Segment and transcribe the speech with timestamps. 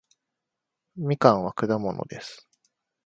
[0.95, 2.49] みかんは果物です